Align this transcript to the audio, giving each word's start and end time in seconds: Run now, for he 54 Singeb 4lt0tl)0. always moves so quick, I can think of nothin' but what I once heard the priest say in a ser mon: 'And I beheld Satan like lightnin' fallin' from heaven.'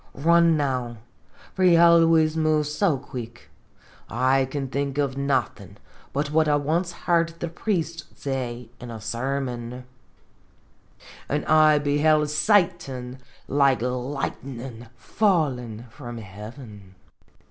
Run 0.15 0.57
now, 0.57 0.97
for 1.53 1.61
he 1.61 1.75
54 1.75 1.75
Singeb 1.75 1.75
4lt0tl)0. 1.75 1.91
always 2.01 2.37
moves 2.37 2.73
so 2.73 2.97
quick, 2.97 3.49
I 4.09 4.45
can 4.45 4.67
think 4.67 4.97
of 4.97 5.15
nothin' 5.15 5.77
but 6.11 6.31
what 6.31 6.47
I 6.47 6.55
once 6.55 6.91
heard 6.91 7.35
the 7.39 7.47
priest 7.49 8.05
say 8.17 8.71
in 8.79 8.89
a 8.89 8.99
ser 8.99 9.39
mon: 9.39 9.83
'And 11.29 11.45
I 11.45 11.77
beheld 11.77 12.31
Satan 12.31 13.19
like 13.47 13.83
lightnin' 13.83 14.89
fallin' 14.97 15.85
from 15.91 16.17
heaven.' 16.17 16.95